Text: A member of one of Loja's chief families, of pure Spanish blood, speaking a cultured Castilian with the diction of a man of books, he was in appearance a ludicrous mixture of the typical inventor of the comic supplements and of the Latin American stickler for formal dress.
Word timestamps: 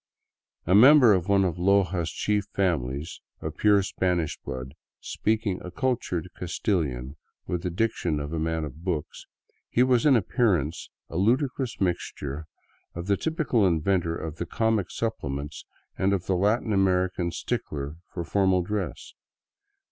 A 0.65 0.73
member 0.73 1.13
of 1.13 1.27
one 1.29 1.45
of 1.45 1.59
Loja's 1.59 2.09
chief 2.11 2.45
families, 2.55 3.21
of 3.39 3.55
pure 3.55 3.83
Spanish 3.83 4.35
blood, 4.43 4.73
speaking 4.99 5.61
a 5.63 5.69
cultured 5.69 6.27
Castilian 6.35 7.17
with 7.45 7.61
the 7.61 7.69
diction 7.69 8.19
of 8.19 8.33
a 8.33 8.39
man 8.39 8.63
of 8.63 8.83
books, 8.83 9.27
he 9.69 9.83
was 9.83 10.07
in 10.07 10.15
appearance 10.15 10.89
a 11.07 11.17
ludicrous 11.17 11.79
mixture 11.79 12.47
of 12.95 13.05
the 13.05 13.15
typical 13.15 13.67
inventor 13.67 14.15
of 14.17 14.37
the 14.37 14.47
comic 14.47 14.89
supplements 14.89 15.65
and 15.99 16.13
of 16.13 16.25
the 16.25 16.35
Latin 16.35 16.73
American 16.73 17.29
stickler 17.29 17.97
for 18.11 18.23
formal 18.23 18.63
dress. 18.63 19.13